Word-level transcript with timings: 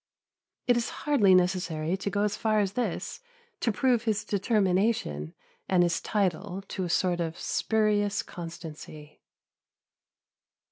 It 0.65 0.77
is 0.77 0.89
hardly 1.05 1.35
necessary 1.35 1.95
to 1.97 2.09
go 2.09 2.23
as 2.23 2.35
far 2.35 2.59
as 2.59 2.73
this 2.73 3.19
to 3.59 3.71
prove 3.71 4.01
his 4.05 4.23
determination 4.25 5.35
and 5.69 5.83
his 5.83 6.01
title 6.01 6.63
to 6.69 6.83
a 6.85 6.89
sort 6.89 7.19
of 7.19 7.37
spurious 7.37 8.23
constancy. 8.23 9.21